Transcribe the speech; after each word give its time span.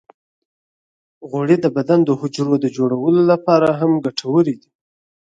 غوړې 1.29 1.57
د 1.61 1.65
بدن 1.77 1.99
د 2.05 2.09
حجرو 2.19 2.55
د 2.63 2.65
جوړولو 2.77 3.21
لپاره 3.31 3.67
هم 3.79 3.91
ګټورې 4.05 4.55
دي. 4.61 4.69